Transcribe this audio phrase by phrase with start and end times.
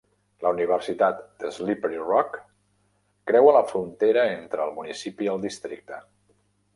[0.43, 2.39] La universitat d'Slippery Rock
[3.33, 6.01] creua la frontera entre el municipi i el districte.